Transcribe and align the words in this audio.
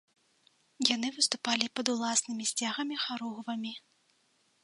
Яны 0.95 1.09
выступалі 1.17 1.67
пад 1.79 1.91
уласнымі 1.95 2.43
сцягамі-харугвамі. 2.51 3.73